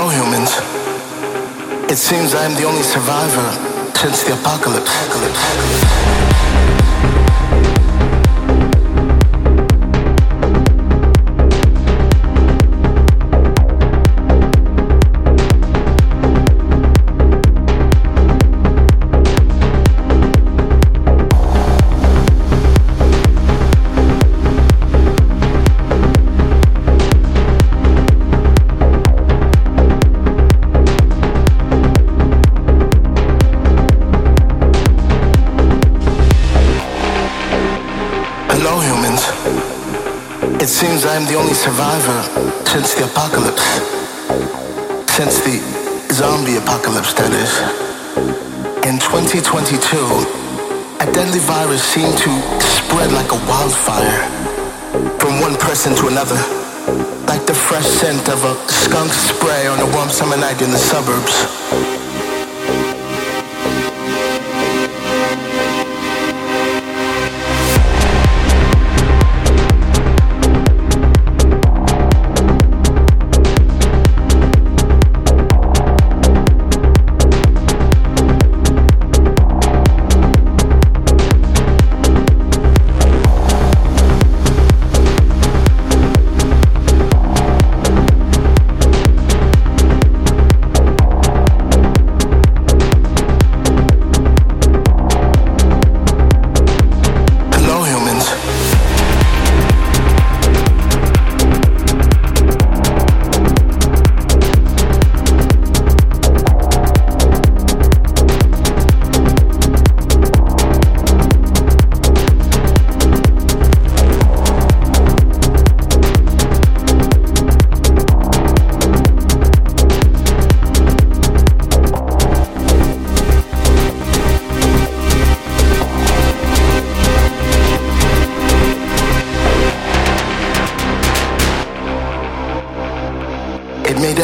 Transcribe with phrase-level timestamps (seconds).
[0.00, 0.56] know humans.
[1.90, 3.48] It seems I am the only survivor
[3.94, 4.88] since the apocalypse.
[4.88, 5.36] apocalypse.
[5.36, 6.29] apocalypse.
[40.60, 42.20] It seems I'm the only survivor
[42.68, 43.64] since the apocalypse.
[45.08, 45.56] Since the
[46.12, 47.48] zombie apocalypse, that is.
[48.84, 49.80] In 2022,
[51.00, 54.20] a deadly virus seemed to spread like a wildfire
[55.16, 56.36] from one person to another,
[57.24, 60.76] like the fresh scent of a skunk spray on a warm summer night in the
[60.76, 61.89] suburbs.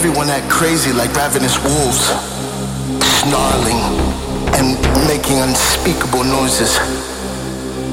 [0.00, 2.08] Everyone act crazy like ravenous wolves,
[3.20, 3.76] snarling
[4.56, 6.80] and making unspeakable noises.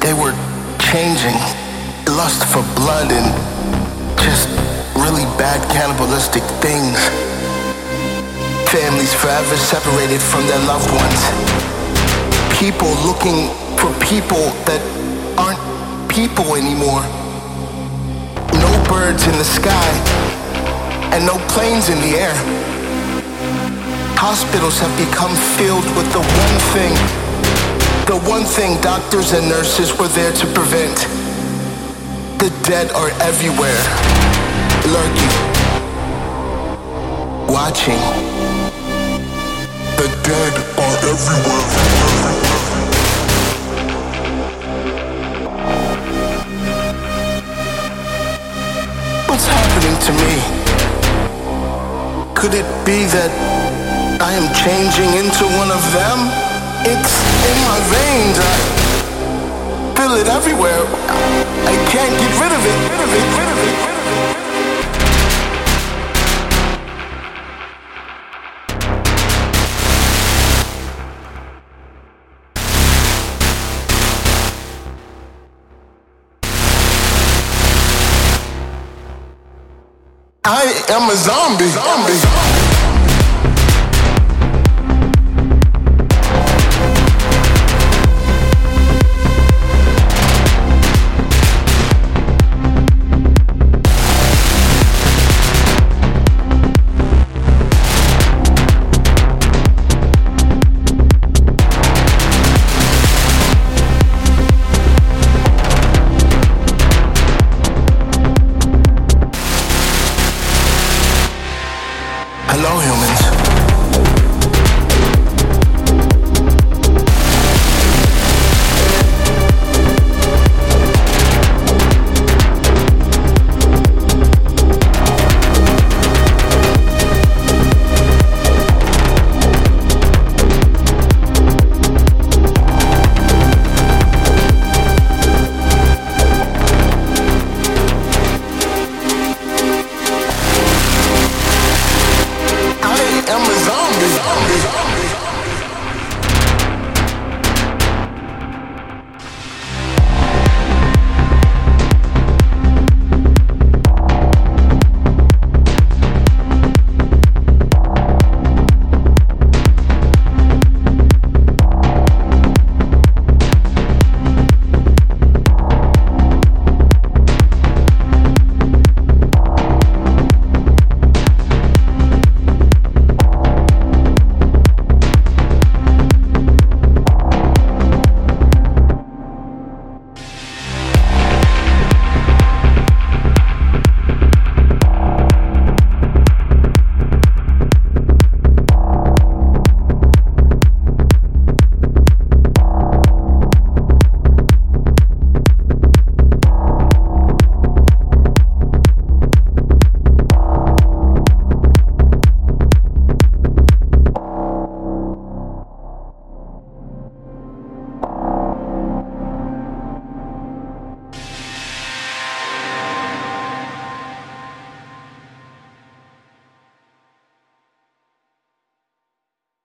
[0.00, 0.32] They were
[0.80, 1.36] changing,
[2.16, 3.28] lust for blood and
[4.16, 4.48] just
[4.96, 6.96] really bad cannibalistic things.
[8.72, 11.20] Families forever separated from their loved ones.
[12.56, 14.80] People looking for people that
[15.36, 15.60] aren't
[16.08, 17.04] people anymore.
[18.56, 20.29] No birds in the sky
[21.12, 22.34] and no planes in the air.
[24.16, 26.94] Hospitals have become filled with the one thing,
[28.06, 30.96] the one thing doctors and nurses were there to prevent.
[32.38, 33.82] The dead are everywhere,
[34.86, 35.34] lurking,
[37.48, 37.98] watching.
[39.96, 42.20] The dead are everywhere.
[49.28, 50.69] What's happening to me?
[52.40, 53.28] Could it be that
[54.18, 56.16] I am changing into one of them?
[56.88, 57.14] It's
[57.44, 58.40] in my veins.
[58.40, 58.56] I
[59.92, 60.80] feel it everywhere.
[61.68, 62.78] I can't get rid of it.
[62.92, 63.39] Rid of it.
[80.52, 81.68] I am a zombie.
[81.68, 82.69] zombie.